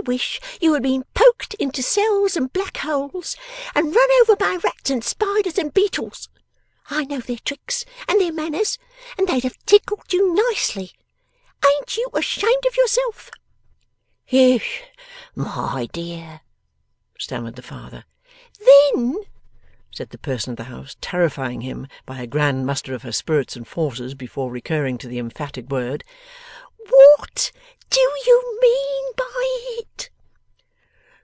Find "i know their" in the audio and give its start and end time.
6.88-7.38